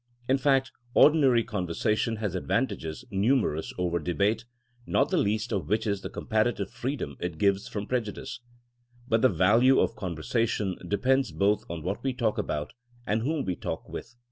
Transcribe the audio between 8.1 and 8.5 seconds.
dice.